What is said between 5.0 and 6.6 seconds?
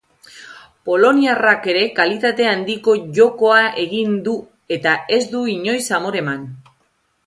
ez du inoiz amore eman.